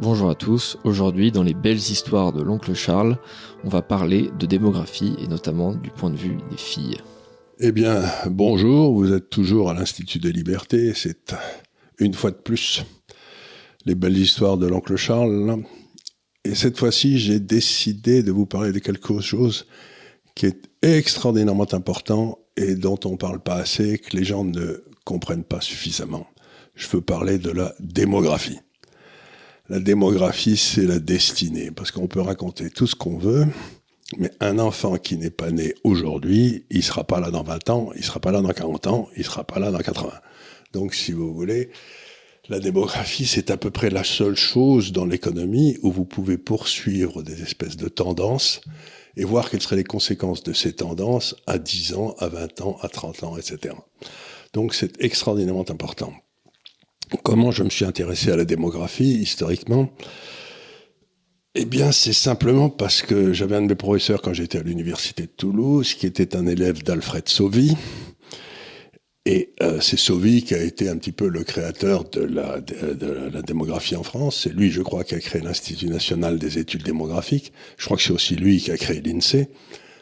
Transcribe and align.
Bonjour 0.00 0.30
à 0.30 0.36
tous, 0.36 0.78
aujourd'hui 0.84 1.32
dans 1.32 1.42
les 1.42 1.54
belles 1.54 1.76
histoires 1.76 2.32
de 2.32 2.40
l'oncle 2.40 2.72
Charles, 2.72 3.18
on 3.64 3.68
va 3.68 3.82
parler 3.82 4.30
de 4.38 4.46
démographie 4.46 5.16
et 5.18 5.26
notamment 5.26 5.74
du 5.74 5.90
point 5.90 6.10
de 6.10 6.16
vue 6.16 6.38
des 6.52 6.56
filles. 6.56 6.98
Eh 7.58 7.72
bien, 7.72 8.04
bonjour, 8.26 8.94
vous 8.94 9.12
êtes 9.12 9.28
toujours 9.28 9.70
à 9.70 9.74
l'Institut 9.74 10.20
des 10.20 10.30
libertés, 10.30 10.92
c'est 10.94 11.34
une 11.98 12.14
fois 12.14 12.30
de 12.30 12.36
plus 12.36 12.84
les 13.86 13.96
belles 13.96 14.16
histoires 14.16 14.56
de 14.56 14.68
l'oncle 14.68 14.94
Charles. 14.94 15.64
Et 16.44 16.54
cette 16.54 16.78
fois-ci, 16.78 17.18
j'ai 17.18 17.40
décidé 17.40 18.22
de 18.22 18.30
vous 18.30 18.46
parler 18.46 18.70
de 18.70 18.78
quelque 18.78 19.20
chose 19.20 19.66
qui 20.36 20.46
est 20.46 20.70
extraordinairement 20.80 21.74
important 21.74 22.38
et 22.56 22.76
dont 22.76 23.00
on 23.04 23.12
ne 23.12 23.16
parle 23.16 23.40
pas 23.40 23.56
assez, 23.56 23.98
que 23.98 24.16
les 24.16 24.24
gens 24.24 24.44
ne 24.44 24.84
comprennent 25.04 25.42
pas 25.42 25.60
suffisamment. 25.60 26.28
Je 26.76 26.86
veux 26.86 27.00
parler 27.00 27.38
de 27.38 27.50
la 27.50 27.74
démographie. 27.80 28.60
La 29.70 29.80
démographie, 29.80 30.56
c'est 30.56 30.86
la 30.86 30.98
destinée, 30.98 31.70
parce 31.70 31.90
qu'on 31.90 32.06
peut 32.06 32.22
raconter 32.22 32.70
tout 32.70 32.86
ce 32.86 32.94
qu'on 32.94 33.18
veut, 33.18 33.44
mais 34.16 34.30
un 34.40 34.58
enfant 34.58 34.96
qui 34.96 35.18
n'est 35.18 35.28
pas 35.28 35.50
né 35.50 35.74
aujourd'hui, 35.84 36.64
il 36.70 36.82
sera 36.82 37.04
pas 37.04 37.20
là 37.20 37.30
dans 37.30 37.42
20 37.42 37.68
ans, 37.68 37.90
il 37.94 38.02
sera 38.02 38.18
pas 38.18 38.32
là 38.32 38.40
dans 38.40 38.48
40 38.48 38.86
ans, 38.86 39.08
il 39.14 39.24
sera 39.24 39.44
pas 39.44 39.58
là 39.58 39.70
dans 39.70 39.78
80. 39.78 40.10
Donc, 40.72 40.94
si 40.94 41.12
vous 41.12 41.34
voulez, 41.34 41.68
la 42.48 42.60
démographie, 42.60 43.26
c'est 43.26 43.50
à 43.50 43.58
peu 43.58 43.70
près 43.70 43.90
la 43.90 44.04
seule 44.04 44.36
chose 44.36 44.92
dans 44.92 45.04
l'économie 45.04 45.76
où 45.82 45.92
vous 45.92 46.06
pouvez 46.06 46.38
poursuivre 46.38 47.22
des 47.22 47.42
espèces 47.42 47.76
de 47.76 47.88
tendances 47.88 48.62
et 49.18 49.24
voir 49.24 49.50
quelles 49.50 49.60
seraient 49.60 49.76
les 49.76 49.84
conséquences 49.84 50.42
de 50.44 50.54
ces 50.54 50.72
tendances 50.72 51.36
à 51.46 51.58
10 51.58 51.92
ans, 51.92 52.14
à 52.20 52.28
20 52.28 52.62
ans, 52.62 52.78
à 52.80 52.88
30 52.88 53.22
ans, 53.22 53.36
etc. 53.36 53.74
Donc, 54.54 54.74
c'est 54.74 54.98
extraordinairement 55.02 55.70
important. 55.70 56.14
Comment 57.22 57.50
je 57.50 57.62
me 57.62 57.70
suis 57.70 57.84
intéressé 57.84 58.30
à 58.30 58.36
la 58.36 58.44
démographie 58.44 59.14
historiquement 59.20 59.90
Eh 61.54 61.64
bien, 61.64 61.92
c'est 61.92 62.12
simplement 62.12 62.68
parce 62.68 63.02
que 63.02 63.32
j'avais 63.32 63.56
un 63.56 63.62
de 63.62 63.68
mes 63.68 63.74
professeurs 63.74 64.20
quand 64.22 64.34
j'étais 64.34 64.58
à 64.58 64.62
l'université 64.62 65.22
de 65.22 65.30
Toulouse, 65.36 65.94
qui 65.94 66.06
était 66.06 66.36
un 66.36 66.46
élève 66.46 66.82
d'Alfred 66.82 67.28
Sauvy. 67.28 67.76
Et 69.24 69.52
euh, 69.62 69.78
c'est 69.80 69.98
Sauvy 69.98 70.42
qui 70.42 70.54
a 70.54 70.62
été 70.62 70.88
un 70.88 70.96
petit 70.96 71.12
peu 71.12 71.28
le 71.28 71.44
créateur 71.44 72.04
de 72.08 72.22
la, 72.22 72.60
de, 72.60 73.28
la 73.30 73.42
démographie 73.42 73.94
en 73.94 74.02
France. 74.02 74.40
C'est 74.44 74.54
lui, 74.54 74.70
je 74.70 74.80
crois, 74.80 75.04
qui 75.04 75.14
a 75.14 75.20
créé 75.20 75.42
l'Institut 75.42 75.88
national 75.88 76.38
des 76.38 76.58
études 76.58 76.82
démographiques. 76.82 77.52
Je 77.76 77.84
crois 77.84 77.98
que 77.98 78.02
c'est 78.02 78.12
aussi 78.12 78.36
lui 78.36 78.58
qui 78.58 78.70
a 78.70 78.78
créé 78.78 79.02
l'INSEE. 79.02 79.48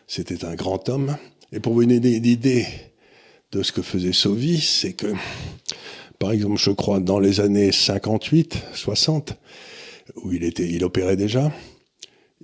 C'était 0.06 0.44
un 0.44 0.54
grand 0.54 0.88
homme. 0.88 1.16
Et 1.52 1.58
pour 1.58 1.72
vous 1.72 1.84
donner 1.84 2.16
une 2.16 2.24
idée 2.24 2.66
de 3.50 3.62
ce 3.62 3.72
que 3.72 3.82
faisait 3.82 4.12
Sauvy, 4.12 4.60
c'est 4.60 4.92
que 4.92 5.08
par 6.18 6.32
exemple, 6.32 6.58
je 6.58 6.70
crois, 6.70 7.00
dans 7.00 7.18
les 7.18 7.40
années 7.40 7.72
58, 7.72 8.58
60, 8.74 9.34
où 10.16 10.32
il 10.32 10.84
opérait 10.84 11.16
déjà, 11.16 11.52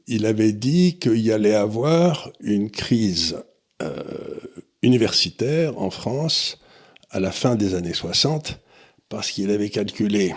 il 0.06 0.27
avait 0.27 0.53
dit 0.53 0.98
qu'il 0.98 1.19
y 1.19 1.33
allait 1.33 1.55
avoir 1.55 2.31
une 2.41 2.70
crise 2.70 3.37
euh, 3.83 4.03
universitaire 4.83 5.78
en 5.78 5.91
France 5.91 6.61
à 7.11 7.20
la 7.20 7.31
fin 7.31 7.56
des 7.56 7.75
années 7.75 7.95
60, 7.95 8.59
parce 9.09 9.31
qu'il 9.31 9.50
avait 9.50 9.69
calculé 9.69 10.34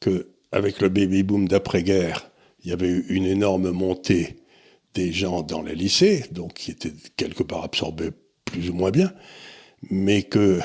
que 0.00 0.28
avec 0.52 0.80
le 0.80 0.88
baby 0.88 1.22
boom 1.22 1.46
d'après-guerre, 1.46 2.30
il 2.64 2.70
y 2.70 2.72
avait 2.72 2.88
eu 2.88 3.06
une 3.08 3.26
énorme 3.26 3.70
montée 3.70 4.36
des 4.94 5.12
gens 5.12 5.42
dans 5.42 5.62
les 5.62 5.74
lycées, 5.74 6.24
donc 6.32 6.54
qui 6.54 6.72
étaient 6.72 6.92
quelque 7.16 7.42
part 7.42 7.62
absorbés 7.62 8.10
plus 8.44 8.70
ou 8.70 8.74
moins 8.74 8.90
bien, 8.90 9.12
mais 9.90 10.22
que 10.22 10.58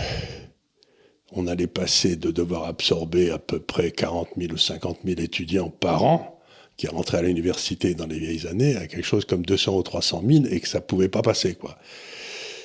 on 1.36 1.47
allait 1.47 1.67
passer 1.67 2.16
de 2.16 2.31
devoir 2.31 2.64
absorber 2.64 3.30
à 3.30 3.38
peu 3.38 3.59
près 3.59 3.91
40 3.91 4.30
000 4.38 4.53
ou 4.53 4.58
50 4.58 5.00
000 5.05 5.19
étudiants 5.19 5.69
par 5.69 6.03
an 6.03 6.39
qui 6.77 6.88
rentraient 6.88 7.19
à 7.19 7.22
l'université 7.22 7.94
dans 7.94 8.08
les 8.08 8.19
vieilles 8.19 8.47
années 8.47 8.75
à 8.75 8.88
quelque 8.88 9.05
chose 9.05 9.25
comme 9.25 9.45
200 9.45 9.77
ou 9.77 9.83
300 9.83 10.23
000 10.27 10.45
et 10.50 10.59
que 10.59 10.67
ça 10.67 10.81
pouvait 10.81 11.09
pas 11.09 11.22
passer, 11.22 11.55
quoi. 11.55 11.77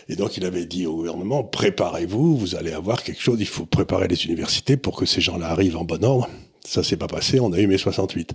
Et 0.09 0.17
donc 0.17 0.37
il 0.37 0.45
avait 0.45 0.67
dit 0.67 0.87
au 0.87 0.97
gouvernement, 0.97 1.45
préparez-vous, 1.45 2.37
vous 2.37 2.57
allez 2.57 2.73
avoir 2.73 3.05
quelque 3.05 3.21
chose, 3.21 3.37
il 3.41 3.47
faut 3.47 3.67
préparer 3.67 4.09
les 4.09 4.25
universités 4.25 4.77
pour 4.77 4.97
que 4.97 5.07
ces 5.07 5.21
gens-là 5.21 5.49
arrivent 5.51 5.77
en 5.77 5.85
bon 5.85 6.05
ordre. 6.05 6.29
Ça 6.65 6.83
s'est 6.83 6.97
pas 6.97 7.07
passé, 7.07 7.39
on 7.39 7.53
a 7.53 7.59
eu 7.59 7.67
mai 7.67 7.79
68. 7.79 8.33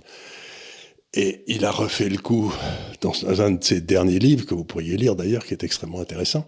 Et 1.14 1.44
il 1.46 1.64
a 1.64 1.70
refait 1.70 2.08
le 2.08 2.18
coup 2.18 2.52
dans 3.00 3.12
un 3.40 3.52
de 3.52 3.64
ses 3.64 3.80
derniers 3.80 4.18
livres, 4.18 4.46
que 4.46 4.54
vous 4.54 4.64
pourriez 4.64 4.96
lire 4.96 5.16
d'ailleurs, 5.16 5.44
qui 5.44 5.54
est 5.54 5.64
extrêmement 5.64 6.00
intéressant 6.00 6.46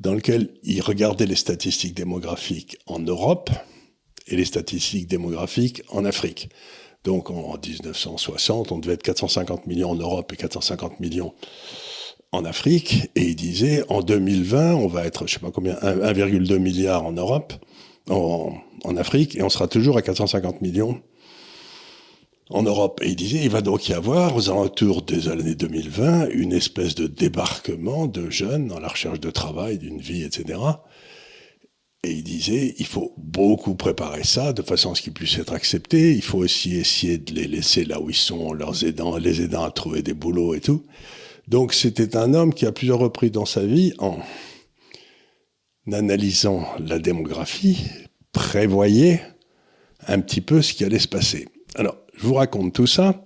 dans 0.00 0.14
lequel 0.14 0.50
il 0.62 0.80
regardait 0.82 1.26
les 1.26 1.36
statistiques 1.36 1.94
démographiques 1.94 2.78
en 2.86 2.98
Europe 2.98 3.50
et 4.26 4.36
les 4.36 4.44
statistiques 4.44 5.08
démographiques 5.08 5.82
en 5.88 6.04
Afrique. 6.04 6.50
Donc 7.04 7.30
en 7.30 7.56
1960, 7.56 8.72
on 8.72 8.78
devait 8.78 8.94
être 8.94 9.02
450 9.02 9.66
millions 9.66 9.90
en 9.90 9.94
Europe 9.94 10.32
et 10.32 10.36
450 10.36 11.00
millions 11.00 11.34
en 12.32 12.44
Afrique. 12.44 13.10
Et 13.14 13.22
il 13.22 13.36
disait, 13.36 13.84
en 13.88 14.02
2020, 14.02 14.74
on 14.74 14.88
va 14.88 15.06
être, 15.06 15.26
je 15.26 15.34
sais 15.34 15.40
pas 15.40 15.52
combien, 15.52 15.74
1,2 15.74 16.58
milliard 16.58 17.06
en 17.06 17.12
Europe, 17.12 17.52
en 18.10 18.96
Afrique, 18.96 19.36
et 19.36 19.42
on 19.42 19.48
sera 19.48 19.68
toujours 19.68 19.96
à 19.96 20.02
450 20.02 20.60
millions 20.60 21.00
en 22.50 22.62
Europe. 22.62 23.00
Et 23.02 23.08
il 23.08 23.16
disait, 23.16 23.40
il 23.42 23.50
va 23.50 23.60
donc 23.60 23.88
y 23.88 23.92
avoir, 23.92 24.36
aux 24.36 24.50
alentours 24.50 25.02
des 25.02 25.28
années 25.28 25.54
2020, 25.54 26.28
une 26.30 26.52
espèce 26.52 26.94
de 26.94 27.06
débarquement 27.06 28.06
de 28.06 28.30
jeunes 28.30 28.68
dans 28.68 28.78
la 28.78 28.88
recherche 28.88 29.20
de 29.20 29.30
travail, 29.30 29.78
d'une 29.78 30.00
vie, 30.00 30.22
etc. 30.22 30.58
Et 32.04 32.12
il 32.12 32.22
disait, 32.22 32.74
il 32.78 32.86
faut 32.86 33.14
beaucoup 33.16 33.74
préparer 33.74 34.22
ça 34.22 34.52
de 34.52 34.62
façon 34.62 34.92
à 34.92 34.94
ce 34.94 35.02
qu'ils 35.02 35.12
puissent 35.12 35.38
être 35.38 35.52
acceptés. 35.52 36.12
Il 36.12 36.22
faut 36.22 36.38
aussi 36.38 36.76
essayer 36.76 37.18
de 37.18 37.34
les 37.34 37.48
laisser 37.48 37.84
là 37.84 38.00
où 38.00 38.10
ils 38.10 38.16
sont, 38.16 38.52
leurs 38.52 38.84
aidant, 38.84 39.16
les 39.16 39.42
aidant 39.42 39.64
à 39.64 39.70
trouver 39.70 40.02
des 40.02 40.14
boulots 40.14 40.54
et 40.54 40.60
tout. 40.60 40.84
Donc 41.48 41.74
c'était 41.74 42.16
un 42.16 42.32
homme 42.34 42.54
qui, 42.54 42.66
à 42.66 42.72
plusieurs 42.72 42.98
reprises 42.98 43.32
dans 43.32 43.46
sa 43.46 43.64
vie, 43.64 43.92
en 43.98 44.18
analysant 45.90 46.66
la 46.78 46.98
démographie, 46.98 47.78
prévoyait 48.32 49.20
un 50.06 50.20
petit 50.20 50.40
peu 50.40 50.62
ce 50.62 50.74
qui 50.74 50.84
allait 50.84 50.98
se 50.98 51.08
passer. 51.08 51.48
Alors, 51.74 51.96
je 52.16 52.26
vous 52.26 52.34
raconte 52.34 52.72
tout 52.72 52.86
ça. 52.86 53.22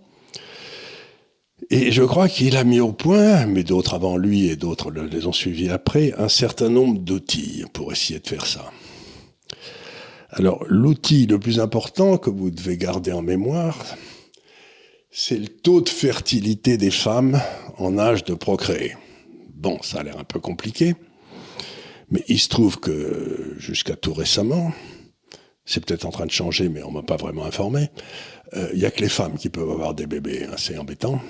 Et 1.71 1.93
je 1.93 2.03
crois 2.03 2.29
qu'il 2.29 2.57
a 2.57 2.65
mis 2.65 2.81
au 2.81 2.93
point, 2.93 3.47
mais 3.47 3.63
d'autres 3.63 3.95
avant 3.95 4.17
lui 4.17 4.49
et 4.49 4.57
d'autres 4.57 4.91
les 4.91 5.27
ont 5.27 5.33
suivis 5.33 5.71
après, 5.71 6.13
un 6.19 6.29
certain 6.29 6.69
nombre 6.69 6.99
d'outils 6.99 7.65
pour 7.73 7.93
essayer 7.93 8.19
de 8.19 8.27
faire 8.27 8.47
ça. 8.47 8.71
Alors, 10.31 10.65
l'outil 10.69 11.27
le 11.27 11.39
plus 11.39 11.61
important 11.61 12.17
que 12.17 12.31
vous 12.31 12.51
devez 12.51 12.77
garder 12.77 13.13
en 13.13 13.23
mémoire, 13.23 13.77
c'est 15.11 15.39
le 15.39 15.49
taux 15.49 15.81
de 15.81 15.89
fertilité 15.89 16.77
des 16.77 16.91
femmes 16.91 17.41
en 17.79 17.99
âge 17.99 18.25
de 18.25 18.35
procréer. 18.35 18.97
Bon, 19.55 19.79
ça 19.83 20.01
a 20.01 20.03
l'air 20.03 20.19
un 20.19 20.25
peu 20.25 20.41
compliqué, 20.41 20.95
mais 22.11 22.25
il 22.29 22.39
se 22.39 22.49
trouve 22.49 22.79
que 22.79 23.55
jusqu'à 23.59 23.97
tout 23.97 24.15
récemment, 24.15 24.73
c'est 25.71 25.85
peut-être 25.85 26.05
en 26.05 26.11
train 26.11 26.27
de 26.27 26.33
changer, 26.33 26.69
mais 26.69 26.83
on 26.83 26.91
m'a 26.91 27.03
pas 27.03 27.17
vraiment 27.17 27.45
informé. 27.45 27.91
Il 28.53 28.59
euh, 28.59 28.75
n'y 28.75 28.85
a 28.85 28.91
que 28.91 29.01
les 29.03 29.09
femmes 29.09 29.37
qui 29.37 29.51
peuvent 29.51 29.71
avoir 29.71 29.95
des 29.95 30.09
bébés, 30.09 30.49
c'est 30.57 30.77
embêtant. 30.77 31.21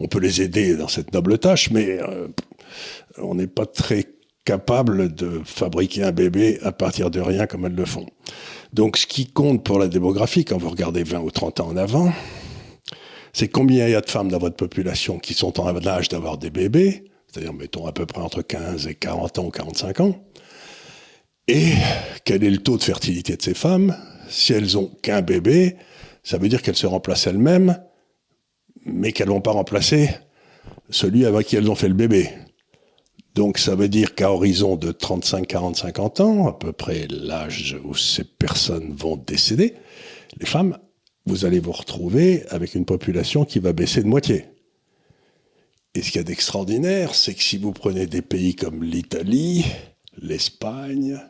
On 0.00 0.06
peut 0.06 0.18
les 0.18 0.42
aider 0.42 0.76
dans 0.76 0.88
cette 0.88 1.14
noble 1.14 1.38
tâche, 1.38 1.70
mais 1.70 1.98
euh, 1.98 2.28
on 3.16 3.34
n'est 3.34 3.46
pas 3.46 3.64
très 3.64 4.04
capable 4.44 5.14
de 5.14 5.40
fabriquer 5.46 6.02
un 6.02 6.12
bébé 6.12 6.58
à 6.62 6.72
partir 6.72 7.10
de 7.10 7.20
rien 7.20 7.46
comme 7.46 7.64
elles 7.64 7.74
le 7.74 7.86
font. 7.86 8.06
Donc 8.74 8.98
ce 8.98 9.06
qui 9.06 9.28
compte 9.28 9.64
pour 9.64 9.78
la 9.78 9.88
démographie, 9.88 10.44
quand 10.44 10.58
vous 10.58 10.68
regardez 10.68 11.02
20 11.02 11.20
ou 11.20 11.30
30 11.30 11.60
ans 11.60 11.68
en 11.68 11.76
avant, 11.78 12.12
c'est 13.32 13.48
combien 13.48 13.86
il 13.86 13.92
y 13.92 13.94
a 13.94 14.02
de 14.02 14.10
femmes 14.10 14.28
dans 14.28 14.38
votre 14.38 14.56
population 14.56 15.18
qui 15.18 15.32
sont 15.32 15.58
en 15.58 15.74
âge 15.86 16.10
d'avoir 16.10 16.36
des 16.36 16.50
bébés, 16.50 17.04
c'est-à-dire 17.28 17.54
mettons 17.54 17.86
à 17.86 17.92
peu 17.92 18.04
près 18.04 18.20
entre 18.20 18.42
15 18.42 18.88
et 18.88 18.94
40 18.94 19.38
ans 19.38 19.46
ou 19.46 19.50
45 19.50 20.00
ans, 20.00 20.16
et 21.46 21.72
quel 22.24 22.42
est 22.44 22.50
le 22.50 22.58
taux 22.58 22.78
de 22.78 22.82
fertilité 22.82 23.36
de 23.36 23.42
ces 23.42 23.54
femmes? 23.54 23.96
Si 24.28 24.52
elles 24.52 24.78
ont 24.78 24.86
qu'un 25.02 25.22
bébé, 25.22 25.76
ça 26.22 26.38
veut 26.38 26.48
dire 26.48 26.62
qu'elles 26.62 26.76
se 26.76 26.86
remplacent 26.86 27.26
elles-mêmes, 27.26 27.78
mais 28.86 29.12
qu'elles 29.12 29.28
vont 29.28 29.40
pas 29.40 29.52
remplacer 29.52 30.10
celui 30.90 31.26
avec 31.26 31.46
qui 31.46 31.56
elles 31.56 31.70
ont 31.70 31.74
fait 31.74 31.88
le 31.88 31.94
bébé. 31.94 32.30
Donc 33.34 33.58
ça 33.58 33.74
veut 33.74 33.88
dire 33.88 34.14
qu'à 34.14 34.30
horizon 34.30 34.76
de 34.76 34.92
35, 34.92 35.46
40, 35.46 35.76
50 35.76 36.20
ans, 36.20 36.48
à 36.48 36.52
peu 36.52 36.72
près 36.72 37.06
l'âge 37.10 37.76
où 37.84 37.94
ces 37.94 38.24
personnes 38.24 38.94
vont 38.94 39.16
décéder, 39.16 39.74
les 40.38 40.46
femmes, 40.46 40.78
vous 41.26 41.44
allez 41.44 41.58
vous 41.58 41.72
retrouver 41.72 42.44
avec 42.48 42.74
une 42.74 42.84
population 42.84 43.44
qui 43.44 43.58
va 43.58 43.72
baisser 43.72 44.02
de 44.02 44.08
moitié. 44.08 44.46
Et 45.94 46.02
ce 46.02 46.10
qu'il 46.10 46.18
y 46.18 46.20
a 46.20 46.24
d'extraordinaire, 46.24 47.14
c'est 47.14 47.34
que 47.34 47.42
si 47.42 47.56
vous 47.56 47.72
prenez 47.72 48.06
des 48.06 48.22
pays 48.22 48.54
comme 48.54 48.82
l'Italie, 48.82 49.64
l'Espagne, 50.20 51.20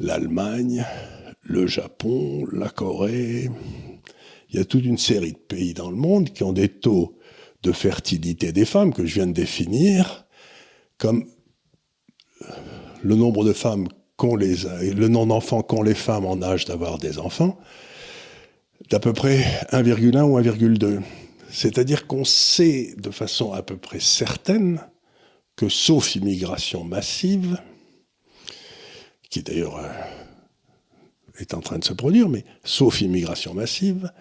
l'Allemagne, 0.00 0.84
le 1.42 1.66
Japon, 1.66 2.46
la 2.52 2.68
Corée. 2.68 3.50
Il 4.48 4.56
y 4.56 4.58
a 4.58 4.64
toute 4.64 4.84
une 4.84 4.98
série 4.98 5.32
de 5.32 5.38
pays 5.38 5.74
dans 5.74 5.90
le 5.90 5.96
monde 5.96 6.30
qui 6.30 6.42
ont 6.42 6.52
des 6.52 6.68
taux 6.68 7.16
de 7.62 7.72
fertilité 7.72 8.52
des 8.52 8.64
femmes 8.64 8.92
que 8.92 9.04
je 9.04 9.14
viens 9.14 9.26
de 9.26 9.32
définir 9.32 10.26
comme 10.98 11.26
le 13.02 13.14
nombre 13.14 13.44
de 13.44 13.52
femmes 13.52 13.88
qu'ont 14.16 14.36
les, 14.36 14.56
le 14.94 15.08
nombre 15.08 15.28
d'enfants 15.28 15.62
qu'ont 15.62 15.82
les 15.82 15.94
femmes 15.94 16.26
en 16.26 16.42
âge 16.42 16.64
d'avoir 16.64 16.98
des 16.98 17.18
enfants. 17.18 17.58
d'à 18.88 18.98
peu 18.98 19.12
près 19.12 19.44
1,1 19.72 20.22
ou 20.22 20.40
1,2. 20.40 21.00
C'est-à-dire 21.50 22.06
qu'on 22.06 22.24
sait 22.24 22.94
de 22.96 23.10
façon 23.10 23.52
à 23.52 23.62
peu 23.62 23.76
près 23.76 24.00
certaine 24.00 24.80
que 25.56 25.68
sauf 25.68 26.16
immigration 26.16 26.84
massive, 26.84 27.58
qui 29.30 29.42
d'ailleurs 29.42 29.78
euh, 29.78 29.88
est 31.38 31.54
en 31.54 31.60
train 31.60 31.78
de 31.78 31.84
se 31.84 31.92
produire, 31.92 32.28
mais 32.28 32.44
sauf 32.64 33.00
immigration 33.00 33.54
massive, 33.54 34.12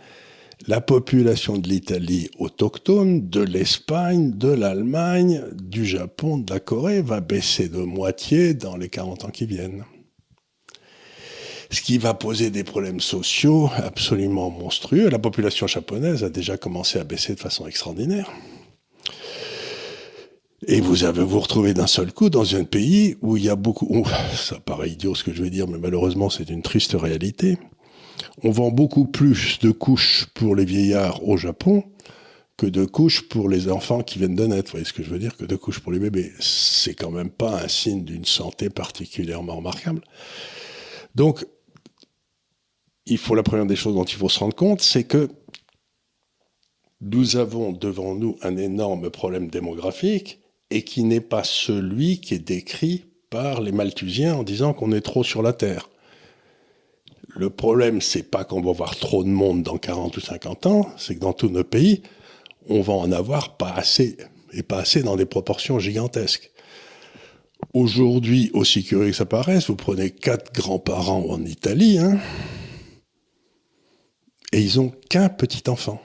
la 0.67 0.81
population 0.81 1.57
de 1.57 1.67
l'Italie 1.67 2.29
autochtone, 2.38 3.29
de 3.29 3.41
l'Espagne, 3.41 4.31
de 4.31 4.50
l'Allemagne, 4.50 5.44
du 5.53 5.85
Japon, 5.85 6.38
de 6.38 6.53
la 6.53 6.59
Corée 6.59 7.01
va 7.01 7.21
baisser 7.21 7.69
de 7.69 7.79
moitié 7.79 8.53
dans 8.53 8.75
les 8.75 8.89
40 8.89 9.25
ans 9.25 9.29
qui 9.29 9.45
viennent. 9.45 9.85
Ce 11.71 11.81
qui 11.81 11.97
va 11.97 12.13
poser 12.13 12.50
des 12.50 12.63
problèmes 12.63 13.00
sociaux 13.00 13.69
absolument 13.77 14.50
monstrueux. 14.50 15.09
La 15.09 15.19
population 15.19 15.67
japonaise 15.67 16.23
a 16.23 16.29
déjà 16.29 16.57
commencé 16.57 17.00
à 17.00 17.03
baisser 17.03 17.35
de 17.35 17.39
façon 17.39 17.67
extraordinaire. 17.67 18.29
Et 20.67 20.81
vous 20.81 21.03
avez 21.03 21.23
vous 21.23 21.39
retrouvez 21.39 21.73
d'un 21.73 21.88
seul 21.88 22.11
coup 22.11 22.29
dans 22.29 22.56
un 22.56 22.63
pays 22.63 23.15
où 23.21 23.38
il 23.38 23.45
y 23.45 23.50
a 23.50 23.56
beaucoup. 23.56 24.06
ça 24.35 24.59
paraît 24.59 24.89
idiot 24.89 25.15
ce 25.15 25.23
que 25.23 25.33
je 25.33 25.41
vais 25.41 25.50
dire, 25.50 25.67
mais 25.67 25.77
malheureusement 25.77 26.29
c'est 26.29 26.50
une 26.50 26.61
triste 26.61 26.95
réalité 27.00 27.57
on 28.44 28.51
vend 28.51 28.71
beaucoup 28.71 29.06
plus 29.06 29.59
de 29.59 29.71
couches 29.71 30.27
pour 30.33 30.56
les 30.56 30.65
vieillards 30.65 31.27
au 31.27 31.38
Japon 31.38 31.83
que 32.57 32.65
de 32.65 32.85
couches 32.85 33.27
pour 33.29 33.47
les 33.47 33.69
enfants 33.69 34.01
qui 34.01 34.19
viennent 34.19 34.35
de 34.35 34.45
naître. 34.45 34.67
Vous 34.67 34.71
voyez 34.71 34.85
ce 34.85 34.94
que 34.94 35.03
je 35.03 35.09
veux 35.09 35.19
dire? 35.19 35.38
Que 35.38 35.45
de 35.45 35.56
couches 35.56 35.79
pour 35.79 35.91
les 35.91 36.00
bébés. 36.00 36.33
C'est 36.39 36.94
quand 36.94 37.12
même 37.12 37.29
pas 37.29 37.63
un 37.63 37.67
signe 37.67 38.03
d'une 38.03 38.25
santé 38.25 38.69
particulièrement 38.69 39.55
remarquable. 39.55 40.01
Donc, 41.15 41.45
il 43.05 43.17
faut 43.17 43.35
la 43.35 43.44
première 43.44 43.65
des 43.65 43.77
choses 43.77 43.95
dont 43.95 44.03
il 44.03 44.15
faut 44.15 44.29
se 44.29 44.39
rendre 44.39 44.55
compte, 44.55 44.81
c'est 44.81 45.05
que 45.05 45.29
nous 47.01 47.38
avons 47.38 47.71
devant 47.71 48.13
nous 48.13 48.35
un 48.41 48.57
énorme 48.57 49.09
problème 49.09 49.47
démographique 49.47 50.41
et 50.71 50.83
qui 50.83 51.04
n'est 51.04 51.21
pas 51.21 51.44
celui 51.44 52.19
qui 52.19 52.36
est 52.36 52.39
décrit 52.39 53.06
par 53.30 53.62
les 53.62 53.71
Malthusiens 53.71 54.36
en 54.36 54.44
disant 54.44 54.74
qu'on 54.74 54.92
est 54.92 55.01
trop 55.01 55.24
sur 55.24 55.42
la 55.42 55.54
Terre. 55.54 55.89
Le 57.27 57.50
problème, 57.50 58.01
c'est 58.01 58.24
pas 58.24 58.44
qu'on 58.44 58.62
va 58.62 58.71
avoir 58.71 58.95
trop 58.95 59.24
de 59.24 59.30
monde 59.30 59.63
dans 59.63 59.77
40 59.77 60.18
ou 60.18 60.19
50 60.19 60.66
ans, 60.66 60.89
c'est 60.98 61.16
que 61.16 61.19
dans 61.19 61.33
tous 61.33 61.50
nos 61.50 61.63
pays, 61.63 62.01
on 62.68 62.81
va 62.81 62.94
en 62.94 63.12
avoir 63.12 63.57
pas 63.57 63.71
assez, 63.71 64.18
et 64.51 64.63
pas 64.63 64.80
assez 64.80 65.04
dans 65.04 65.16
des 65.16 65.25
proportions 65.25 65.80
gigantesques. 65.80 66.51
Aujourd'hui, 67.74 68.50
aussi 68.54 68.83
curieux 68.83 69.12
que 69.12 69.15
ça 69.15 69.25
paraisse, 69.25 69.68
vous 69.68 69.75
prenez 69.75 70.10
quatre 70.12 70.54
grands-parents 70.54 71.25
en 71.30 71.45
Italie, 71.45 72.00
hein, 72.00 72.19
et 74.51 74.62
ils 74.62 74.80
ont 74.80 74.92
qu'un 75.10 75.30
petit 75.30 75.69
enfant. 75.69 76.01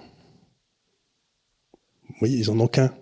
Vous 2.08 2.14
voyez, 2.20 2.38
ils 2.38 2.50
en 2.50 2.60
ont 2.60 2.68
qu'un. 2.68 2.94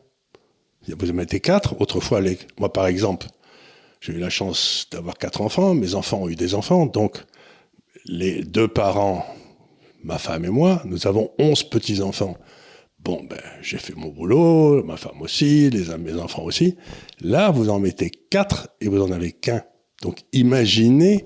Vous 0.88 1.10
en 1.10 1.14
mettez 1.14 1.40
quatre. 1.40 1.80
Autrefois, 1.80 2.20
moi 2.58 2.72
par 2.72 2.86
exemple, 2.86 3.26
j'ai 4.00 4.12
eu 4.12 4.18
la 4.18 4.30
chance 4.30 4.88
d'avoir 4.90 5.16
quatre 5.16 5.40
enfants. 5.40 5.74
Mes 5.74 5.94
enfants 5.94 6.22
ont 6.22 6.28
eu 6.28 6.34
des 6.34 6.54
enfants, 6.54 6.86
donc 6.86 7.22
les 8.04 8.42
deux 8.42 8.68
parents, 8.68 9.24
ma 10.02 10.18
femme 10.18 10.44
et 10.44 10.50
moi, 10.50 10.82
nous 10.84 11.06
avons 11.06 11.30
onze 11.38 11.62
petits-enfants. 11.62 12.36
Bon, 12.98 13.24
ben, 13.28 13.40
j'ai 13.62 13.78
fait 13.78 13.94
mon 13.94 14.08
boulot, 14.08 14.84
ma 14.84 14.96
femme 14.96 15.20
aussi, 15.22 15.70
les, 15.70 15.96
mes 15.98 16.14
enfants 16.14 16.42
aussi. 16.42 16.76
Là, 17.20 17.50
vous 17.50 17.68
en 17.68 17.80
mettez 17.80 18.10
quatre 18.10 18.68
et 18.80 18.88
vous 18.88 19.02
en 19.02 19.10
avez 19.10 19.32
qu'un. 19.32 19.62
Donc, 20.02 20.20
imaginez 20.32 21.24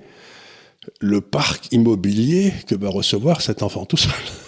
le 1.01 1.21
parc 1.21 1.73
immobilier 1.73 2.53
que 2.67 2.75
va 2.75 2.89
recevoir 2.89 3.41
cet 3.41 3.63
enfant 3.63 3.85
tout 3.85 3.97
seul. 3.97 4.13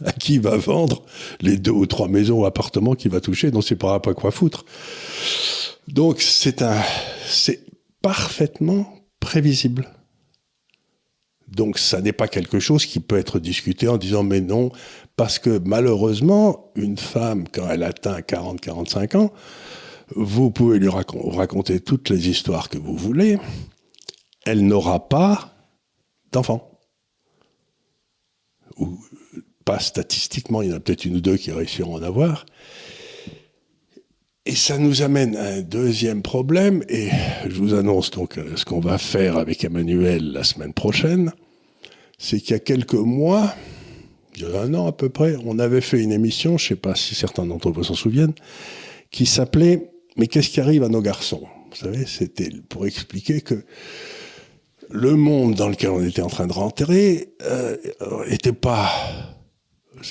à 0.04 0.12
qui 0.12 0.34
il 0.34 0.40
va 0.40 0.56
vendre 0.56 1.02
les 1.40 1.56
deux 1.56 1.70
ou 1.70 1.86
trois 1.86 2.08
maisons 2.08 2.40
ou 2.40 2.46
appartements 2.46 2.94
qu'il 2.94 3.10
va 3.10 3.20
toucher, 3.20 3.50
dont 3.50 3.60
c'est 3.60 3.76
pas 3.76 4.00
pas 4.00 4.14
quoi 4.14 4.30
foutre. 4.30 4.64
Donc, 5.88 6.20
c'est 6.20 6.62
un, 6.62 6.80
c'est 7.26 7.60
parfaitement 8.02 8.86
prévisible. 9.20 9.88
Donc 11.48 11.78
ça 11.78 12.00
n'est 12.00 12.12
pas 12.12 12.28
quelque 12.28 12.58
chose 12.58 12.86
qui 12.86 13.00
peut 13.00 13.18
être 13.18 13.38
discuté 13.38 13.86
en 13.88 13.96
disant 13.96 14.22
mais 14.22 14.40
non, 14.40 14.70
parce 15.16 15.38
que 15.38 15.58
malheureusement, 15.64 16.72
une 16.74 16.98
femme, 16.98 17.44
quand 17.48 17.68
elle 17.68 17.82
atteint 17.82 18.20
40-45 18.20 19.16
ans, 19.16 19.32
vous 20.14 20.50
pouvez 20.50 20.78
lui 20.78 20.88
raconter 20.88 21.80
toutes 21.80 22.10
les 22.10 22.28
histoires 22.28 22.68
que 22.68 22.78
vous 22.78 22.96
voulez, 22.96 23.38
elle 24.44 24.66
n'aura 24.66 25.08
pas 25.08 25.54
d'enfant. 26.32 26.70
Pas 29.64 29.78
statistiquement, 29.80 30.62
il 30.62 30.70
y 30.70 30.72
en 30.72 30.76
a 30.76 30.80
peut-être 30.80 31.04
une 31.04 31.16
ou 31.16 31.20
deux 31.20 31.36
qui 31.36 31.50
réussiront 31.50 31.96
à 31.96 32.00
en 32.00 32.02
avoir. 32.02 32.46
Et 34.46 34.54
ça 34.54 34.76
nous 34.76 35.02
amène 35.02 35.36
à 35.36 35.54
un 35.54 35.60
deuxième 35.62 36.22
problème, 36.22 36.84
et 36.88 37.08
je 37.46 37.54
vous 37.54 37.74
annonce 37.74 38.10
donc 38.10 38.38
ce 38.56 38.64
qu'on 38.64 38.80
va 38.80 38.98
faire 38.98 39.38
avec 39.38 39.64
Emmanuel 39.64 40.32
la 40.32 40.44
semaine 40.44 40.74
prochaine 40.74 41.32
c'est 42.18 42.40
qu'il 42.40 42.52
y 42.52 42.54
a 42.54 42.60
quelques 42.60 42.94
mois, 42.94 43.54
il 44.36 44.42
y 44.42 44.44
a 44.46 44.60
un 44.60 44.74
an 44.74 44.86
à 44.86 44.92
peu 44.92 45.08
près, 45.08 45.36
on 45.44 45.58
avait 45.58 45.80
fait 45.80 46.02
une 46.02 46.12
émission, 46.12 46.58
je 46.58 46.64
ne 46.64 46.68
sais 46.68 46.76
pas 46.76 46.94
si 46.94 47.14
certains 47.14 47.46
d'entre 47.46 47.70
vous 47.70 47.84
s'en 47.84 47.94
souviennent, 47.94 48.34
qui 49.10 49.26
s'appelait 49.26 49.90
Mais 50.16 50.26
qu'est-ce 50.26 50.50
qui 50.50 50.60
arrive 50.60 50.84
à 50.84 50.88
nos 50.88 51.02
garçons? 51.02 51.42
Vous 51.70 51.76
savez, 51.76 52.06
c'était 52.06 52.50
pour 52.68 52.86
expliquer 52.86 53.40
que 53.40 53.64
le 54.90 55.16
monde 55.16 55.54
dans 55.54 55.68
lequel 55.68 55.90
on 55.90 56.04
était 56.04 56.22
en 56.22 56.28
train 56.28 56.46
de 56.46 56.52
rentrer 56.52 57.34
euh, 57.42 57.76
était 58.28 58.52
pas 58.52 58.90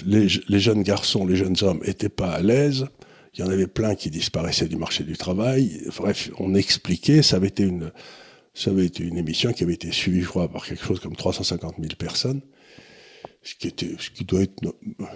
les, 0.06 0.60
jeunes 0.60 0.84
garçons, 0.84 1.26
les 1.26 1.36
jeunes 1.36 1.56
hommes 1.62 1.82
étaient 1.84 2.10
pas 2.10 2.32
à 2.32 2.42
l'aise. 2.42 2.86
Il 3.34 3.40
y 3.40 3.44
en 3.44 3.50
avait 3.50 3.68
plein 3.68 3.96
qui 3.96 4.10
disparaissaient 4.10 4.68
du 4.68 4.76
marché 4.76 5.04
du 5.04 5.18
travail. 5.18 5.82
Bref, 5.98 6.30
on 6.38 6.54
expliquait, 6.54 7.24
ça 7.24 7.38
avait 7.38 7.48
été 7.48 7.64
une 7.64 7.92
ça 8.54 8.70
avait 8.70 8.86
été 8.86 9.04
une 9.04 9.18
émission 9.18 9.52
qui 9.52 9.64
avait 9.64 9.74
été 9.74 9.92
suivie, 9.92 10.22
je 10.22 10.28
crois, 10.28 10.48
par 10.48 10.66
quelque 10.66 10.84
chose 10.86 11.00
comme 11.00 11.16
350 11.16 11.78
000 11.80 11.96
personnes, 11.98 12.42
ce 13.42 13.56
qui, 13.56 13.74
ce 14.00 14.12
qui 14.12 14.26
doit 14.26 14.42
être 14.42 14.54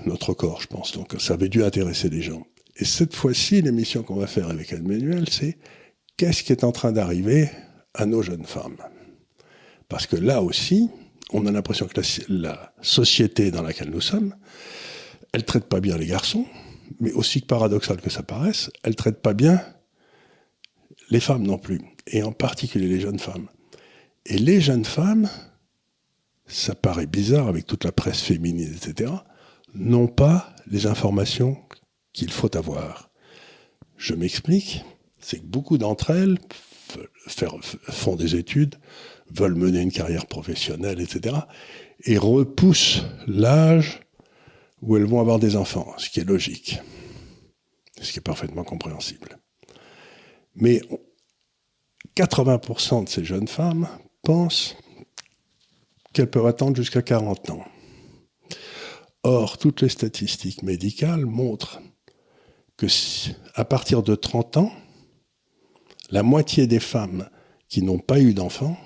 notre 0.08 0.34
corps, 0.34 0.60
je 0.60 0.68
pense. 0.68 0.92
Donc 0.94 1.16
ça 1.20 1.36
avait 1.36 1.50
dû 1.50 1.64
intéresser 1.64 2.10
les 2.10 2.24
gens. 2.24 2.48
Et 2.78 2.86
cette 2.86 3.16
fois-ci, 3.16 3.62
l'émission 3.62 4.02
qu'on 4.02 4.16
va 4.16 4.28
faire 4.28 4.50
avec 4.50 4.74
Anne 4.74 4.88
Manuel, 4.88 5.30
c'est 5.30 5.58
qu'est-ce 6.18 6.42
qui 6.42 6.52
est 6.52 6.64
en 6.64 6.72
train 6.72 6.92
d'arriver 6.92 7.50
à 7.94 8.08
nos 8.08 8.24
jeunes 8.24 8.46
femmes? 8.46 8.78
Parce 9.88 10.08
que 10.08 10.16
là 10.16 10.42
aussi, 10.42 10.90
on 11.34 11.46
a 11.46 11.52
l'impression 11.52 11.88
que 11.88 12.00
la, 12.30 12.74
société 12.82 13.52
dans 13.52 13.62
laquelle 13.62 13.90
nous 13.90 14.02
sommes, 14.02 14.36
elle 15.34 15.46
traite 15.46 15.66
pas 15.66 15.80
bien 15.80 15.98
les 15.98 16.08
garçons, 16.08 16.46
mais 17.00 17.12
aussi 17.12 17.42
paradoxal 17.42 18.00
que 18.00 18.10
ça 18.10 18.24
paraisse, 18.24 18.72
elle 18.84 18.96
traite 18.96 19.22
pas 19.22 19.34
bien 19.34 19.62
les 21.10 21.20
femmes 21.20 21.44
non 21.44 21.58
plus 21.58 21.82
et 22.08 22.24
en 22.24 22.32
particulier 22.32 22.88
les 22.88 23.00
jeunes 23.00 23.20
femmes. 23.20 23.48
Et 24.26 24.38
les 24.38 24.62
jeunes 24.62 24.86
femmes, 24.86 25.30
ça 26.48 26.76
paraît 26.76 27.08
bizarre 27.08 27.48
avec 27.48 27.66
toute 27.66 27.84
la 27.84 27.92
presse 27.92 28.22
féminine, 28.22 28.74
etc., 28.74 29.12
n'ont 29.74 30.08
pas 30.08 30.56
les 30.68 30.88
informations 30.88 31.58
qu'il 32.14 32.32
faut 32.32 32.56
avoir. 32.56 33.10
Je 33.98 34.14
m'explique, 34.14 34.84
c'est 35.20 35.40
que 35.40 35.46
beaucoup 35.46 35.78
d'entre 35.78 36.12
elles 36.12 36.38
font 37.90 38.16
des 38.16 38.36
études, 38.36 38.76
veulent 39.32 39.56
mener 39.56 39.82
une 39.82 39.92
carrière 39.92 40.26
professionnelle, 40.26 41.02
etc., 41.02 41.36
et 42.06 42.18
repoussent 42.18 43.04
l'âge 43.28 44.02
où 44.82 44.96
elles 44.96 45.06
vont 45.06 45.20
avoir 45.20 45.40
des 45.40 45.56
enfants, 45.56 45.94
ce 45.98 46.10
qui 46.10 46.20
est 46.20 46.28
logique, 46.28 46.80
ce 48.00 48.12
qui 48.12 48.20
est 48.20 48.22
parfaitement 48.22 48.64
compréhensible. 48.64 49.40
Mais 50.56 50.82
80% 52.16 53.06
de 53.06 53.10
ces 53.10 53.24
jeunes 53.24 53.48
femmes 53.48 53.88
pensent 54.24 54.76
qu'elles 56.14 56.30
peuvent 56.30 56.48
attendre 56.48 56.76
jusqu'à 56.76 57.02
40 57.02 57.52
ans. 57.52 57.66
Or, 59.24 59.58
toutes 59.58 59.82
les 59.82 59.90
statistiques 59.90 60.64
médicales 60.64 61.26
montrent 61.26 61.82
que 62.78 62.88
à 63.56 63.66
partir 63.66 64.04
de 64.04 64.16
30 64.16 64.58
ans, 64.58 64.72
la 66.10 66.24
moitié 66.24 66.68
des 66.68 66.80
femmes 66.80 67.30
qui 67.70 67.82
n'ont 67.82 68.00
pas 68.00 68.20
eu 68.20 68.34
d'enfants 68.34 68.78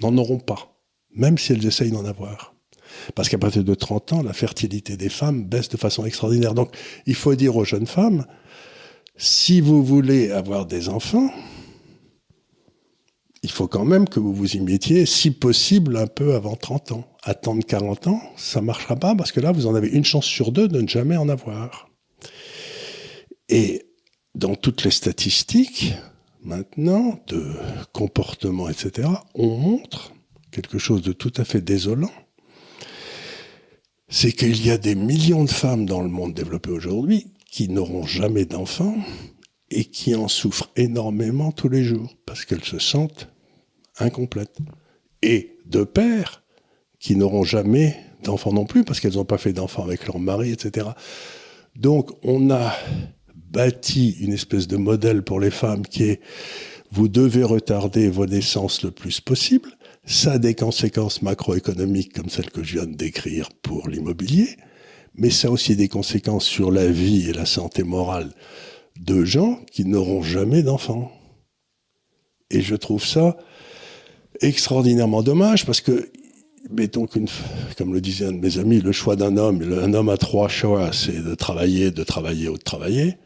n'en 0.00 0.16
auront 0.16 0.38
pas, 0.38 0.76
même 1.14 1.38
si 1.38 1.52
elles 1.52 1.66
essayent 1.66 1.90
d'en 1.90 2.04
avoir. 2.04 2.54
Parce 3.14 3.28
qu'à 3.28 3.38
partir 3.38 3.64
de 3.64 3.74
30 3.74 4.12
ans, 4.14 4.22
la 4.22 4.32
fertilité 4.32 4.96
des 4.96 5.08
femmes 5.08 5.44
baisse 5.44 5.68
de 5.68 5.76
façon 5.76 6.04
extraordinaire. 6.04 6.54
Donc, 6.54 6.74
il 7.06 7.14
faut 7.14 7.34
dire 7.34 7.56
aux 7.56 7.64
jeunes 7.64 7.86
femmes, 7.86 8.26
si 9.16 9.60
vous 9.60 9.84
voulez 9.84 10.30
avoir 10.30 10.66
des 10.66 10.88
enfants, 10.88 11.30
il 13.42 13.50
faut 13.50 13.68
quand 13.68 13.84
même 13.84 14.08
que 14.08 14.20
vous 14.20 14.32
vous 14.32 14.56
y 14.56 14.60
mettiez, 14.60 15.06
si 15.06 15.30
possible, 15.30 15.96
un 15.96 16.06
peu 16.06 16.34
avant 16.34 16.56
30 16.56 16.92
ans. 16.92 17.04
Attendre 17.22 17.64
40 17.64 18.06
ans, 18.08 18.20
ça 18.36 18.60
ne 18.60 18.66
marchera 18.66 18.96
pas 18.96 19.14
parce 19.14 19.32
que 19.32 19.40
là, 19.40 19.52
vous 19.52 19.66
en 19.66 19.74
avez 19.74 19.88
une 19.88 20.04
chance 20.04 20.24
sur 20.24 20.50
deux 20.50 20.66
de 20.66 20.80
ne 20.80 20.88
jamais 20.88 21.16
en 21.16 21.28
avoir. 21.28 21.90
Et 23.48 23.87
dans 24.38 24.54
toutes 24.54 24.84
les 24.84 24.92
statistiques, 24.92 25.94
maintenant, 26.44 27.20
de 27.26 27.54
comportement, 27.92 28.68
etc., 28.68 29.08
on 29.34 29.56
montre 29.56 30.12
quelque 30.52 30.78
chose 30.78 31.02
de 31.02 31.12
tout 31.12 31.32
à 31.36 31.44
fait 31.44 31.60
désolant, 31.60 32.12
c'est 34.08 34.32
qu'il 34.32 34.64
y 34.64 34.70
a 34.70 34.78
des 34.78 34.94
millions 34.94 35.44
de 35.44 35.50
femmes 35.50 35.86
dans 35.86 36.02
le 36.02 36.08
monde 36.08 36.34
développé 36.34 36.70
aujourd'hui 36.70 37.26
qui 37.50 37.68
n'auront 37.68 38.06
jamais 38.06 38.44
d'enfants 38.44 38.96
et 39.70 39.84
qui 39.84 40.14
en 40.14 40.28
souffrent 40.28 40.70
énormément 40.76 41.50
tous 41.50 41.68
les 41.68 41.82
jours 41.82 42.14
parce 42.24 42.44
qu'elles 42.44 42.64
se 42.64 42.78
sentent 42.78 43.28
incomplètes. 43.98 44.56
Et 45.20 45.58
de 45.66 45.82
pères 45.82 46.44
qui 47.00 47.16
n'auront 47.16 47.42
jamais 47.42 47.98
d'enfants 48.22 48.52
non 48.52 48.66
plus 48.66 48.84
parce 48.84 49.00
qu'elles 49.00 49.14
n'ont 49.14 49.24
pas 49.24 49.36
fait 49.36 49.52
d'enfants 49.52 49.82
avec 49.82 50.06
leur 50.06 50.20
mari, 50.20 50.52
etc. 50.52 50.90
Donc 51.74 52.12
on 52.22 52.50
a 52.50 52.72
bâti 53.50 54.16
une 54.20 54.32
espèce 54.32 54.68
de 54.68 54.76
modèle 54.76 55.22
pour 55.22 55.40
les 55.40 55.50
femmes 55.50 55.86
qui 55.86 56.04
est 56.04 56.20
vous 56.90 57.08
devez 57.08 57.44
retarder 57.44 58.08
vos 58.08 58.26
naissances 58.26 58.82
le 58.82 58.90
plus 58.90 59.20
possible. 59.20 59.70
Ça 60.04 60.32
a 60.32 60.38
des 60.38 60.54
conséquences 60.54 61.20
macroéconomiques 61.20 62.14
comme 62.14 62.30
celles 62.30 62.50
que 62.50 62.62
je 62.62 62.78
viens 62.78 62.86
de 62.86 62.94
décrire 62.94 63.50
pour 63.62 63.88
l'immobilier, 63.88 64.56
mais 65.14 65.30
ça 65.30 65.48
a 65.48 65.50
aussi 65.50 65.76
des 65.76 65.88
conséquences 65.88 66.46
sur 66.46 66.70
la 66.70 66.86
vie 66.86 67.28
et 67.28 67.34
la 67.34 67.44
santé 67.44 67.82
morale 67.82 68.32
de 68.98 69.24
gens 69.24 69.60
qui 69.70 69.84
n'auront 69.84 70.22
jamais 70.22 70.62
d'enfants. 70.62 71.12
Et 72.50 72.62
je 72.62 72.74
trouve 72.74 73.04
ça 73.04 73.36
extraordinairement 74.40 75.22
dommage 75.22 75.66
parce 75.66 75.80
que, 75.80 76.10
mettons 76.70 77.06
qu'une, 77.06 77.28
comme 77.76 77.92
le 77.94 78.00
disait 78.00 78.26
un 78.26 78.32
de 78.32 78.38
mes 78.38 78.58
amis, 78.58 78.80
le 78.80 78.92
choix 78.92 79.16
d'un 79.16 79.36
homme, 79.36 79.62
un 79.62 79.94
homme 79.94 80.08
a 80.08 80.16
trois 80.16 80.48
choix, 80.48 80.92
c'est 80.92 81.22
de 81.22 81.34
travailler, 81.34 81.90
de 81.90 82.04
travailler 82.04 82.48
ou 82.48 82.56
de 82.58 82.62
travailler. 82.62 83.16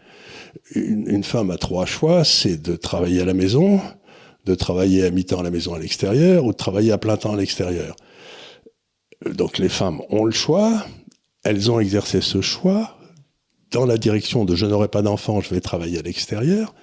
Une, 0.75 1.09
une 1.09 1.25
femme 1.25 1.51
a 1.51 1.57
trois 1.57 1.87
choix, 1.87 2.25
c'est 2.25 2.61
de 2.61 2.77
travailler 2.77 3.23
à 3.23 3.25
la 3.25 3.35
maison, 3.35 3.81
de 4.45 4.55
travailler 4.55 5.05
à 5.05 5.11
mi-temps 5.11 5.41
à 5.41 5.43
la 5.43 5.51
maison 5.51 5.75
à 5.75 5.79
l'extérieur 5.79 6.45
ou 6.45 6.53
de 6.53 6.57
travailler 6.57 6.93
à 6.93 6.99
plein 6.99 7.17
temps 7.17 7.35
à 7.35 7.37
l'extérieur. 7.37 7.97
Donc 9.31 9.59
les 9.59 9.69
femmes 9.69 10.01
ont 10.11 10.25
le 10.25 10.33
choix, 10.33 10.85
elles 11.45 11.71
ont 11.71 11.81
exercé 11.81 12.21
ce 12.21 12.41
choix 12.41 12.97
dans 13.71 13.87
la 13.87 13.97
direction 13.97 14.45
de 14.45 14.55
je 14.55 14.67
n'aurai 14.67 14.89
pas 14.89 15.03
d'enfants, 15.03 15.41
je 15.41 15.55
vais 15.55 15.61
travailler 15.61 15.99
à 15.99 16.03
l'extérieur, 16.03 16.75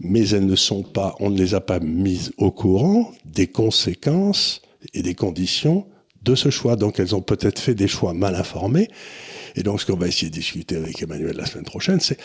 mais 0.00 0.28
elles 0.28 0.46
ne 0.46 0.56
sont 0.56 0.82
pas, 0.82 1.14
on 1.20 1.30
ne 1.30 1.38
les 1.38 1.54
a 1.54 1.60
pas 1.60 1.80
mises 1.80 2.32
au 2.36 2.50
courant 2.50 3.10
des 3.24 3.46
conséquences 3.46 4.60
et 4.94 5.02
des 5.02 5.14
conditions 5.14 5.86
de 6.22 6.34
ce 6.34 6.50
choix. 6.50 6.76
Donc 6.76 6.98
elles 6.98 7.14
ont 7.14 7.22
peut-être 7.22 7.58
fait 7.58 7.74
des 7.74 7.88
choix 7.88 8.14
mal 8.14 8.34
informés. 8.34 8.88
Et 9.56 9.62
donc 9.62 9.80
ce 9.80 9.86
qu'on 9.86 9.96
va 9.96 10.08
essayer 10.08 10.30
de 10.30 10.34
discuter 10.34 10.76
avec 10.76 11.02
Emmanuel 11.02 11.36
la 11.36 11.46
semaine 11.46 11.64
prochaine, 11.64 12.00
c'est 12.00 12.18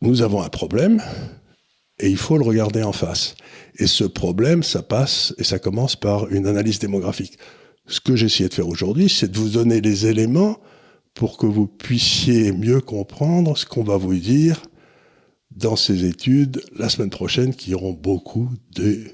nous 0.00 0.22
avons 0.22 0.42
un 0.42 0.48
problème 0.48 1.02
et 1.98 2.08
il 2.08 2.16
faut 2.16 2.36
le 2.36 2.44
regarder 2.44 2.82
en 2.82 2.92
face. 2.92 3.34
Et 3.78 3.86
ce 3.86 4.04
problème, 4.04 4.62
ça 4.62 4.82
passe 4.82 5.34
et 5.38 5.44
ça 5.44 5.58
commence 5.58 5.96
par 5.96 6.28
une 6.32 6.46
analyse 6.46 6.78
démographique. 6.78 7.38
Ce 7.86 8.00
que 8.00 8.12
essayé 8.12 8.48
de 8.48 8.54
faire 8.54 8.68
aujourd'hui, 8.68 9.08
c'est 9.08 9.30
de 9.30 9.38
vous 9.38 9.50
donner 9.50 9.80
les 9.80 10.06
éléments 10.06 10.58
pour 11.14 11.36
que 11.36 11.46
vous 11.46 11.66
puissiez 11.66 12.52
mieux 12.52 12.80
comprendre 12.80 13.56
ce 13.56 13.66
qu'on 13.66 13.84
va 13.84 13.96
vous 13.96 14.14
dire 14.14 14.62
dans 15.50 15.76
ces 15.76 16.06
études 16.06 16.62
la 16.76 16.88
semaine 16.88 17.10
prochaine 17.10 17.54
qui 17.54 17.74
auront 17.74 17.92
beaucoup 17.92 18.48
de, 18.74 19.04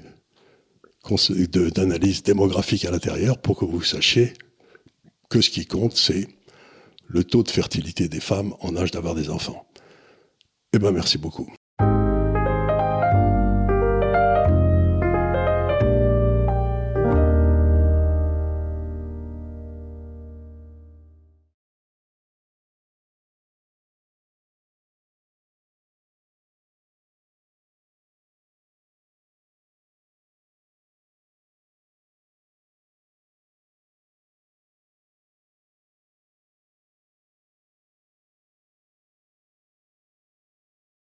d'analyses 1.07 2.23
démographiques 2.23 2.85
à 2.85 2.91
l'intérieur 2.91 3.41
pour 3.41 3.57
que 3.57 3.65
vous 3.65 3.81
sachiez 3.81 4.33
que 5.29 5.41
ce 5.41 5.49
qui 5.49 5.65
compte, 5.65 5.95
c'est 5.95 6.27
le 7.07 7.23
taux 7.23 7.43
de 7.43 7.51
fertilité 7.51 8.07
des 8.07 8.19
femmes 8.19 8.53
en 8.59 8.75
âge 8.75 8.91
d'avoir 8.91 9.15
des 9.15 9.29
enfants. 9.29 9.67
Eh 10.73 10.79
bien, 10.79 10.91
merci 10.91 11.17
beaucoup. 11.17 11.51